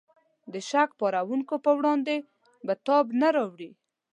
د 0.53 0.55
شک 0.69 0.89
پارونکو 0.99 1.55
په 1.65 1.71
وړاندې 1.77 2.15
به 2.65 2.73
تاب 2.85 3.05
را 3.09 3.15
نه 3.21 3.29
وړي. 3.51 3.71